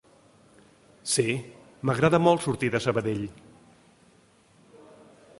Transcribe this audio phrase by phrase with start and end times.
[1.15, 1.25] Sí,
[1.89, 3.21] m'agradarà molt sortir de Sabadell.